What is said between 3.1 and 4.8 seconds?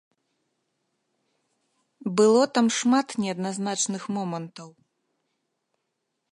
неадназначных момантаў.